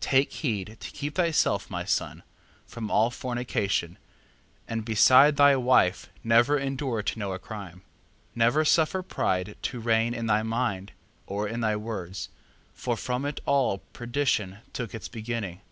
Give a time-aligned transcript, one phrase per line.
[0.00, 2.22] Take heed to keep thyself, my son,
[2.66, 3.96] from all fornication,
[4.68, 7.76] and beside thy wife never endure to know a crime.
[7.76, 7.82] 4:14.
[8.34, 10.92] Never suffer pride to reign in thy mind,
[11.26, 12.28] or in thy words:
[12.74, 15.62] for from it all perdition took its beginning.